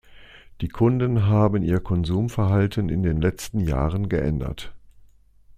[0.61, 4.73] Die Kunden haben ihr Konsumverhalten in den letzten Jahren geändert.